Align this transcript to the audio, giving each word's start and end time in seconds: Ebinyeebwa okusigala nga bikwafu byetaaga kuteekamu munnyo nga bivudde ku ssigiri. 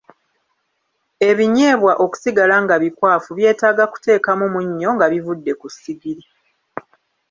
Ebinyeebwa 1.29 1.93
okusigala 2.03 2.55
nga 2.63 2.75
bikwafu 2.81 3.29
byetaaga 3.37 3.83
kuteekamu 3.91 4.45
munnyo 4.53 4.89
nga 4.95 5.05
bivudde 5.13 5.51
ku 5.59 5.67
ssigiri. 5.73 6.23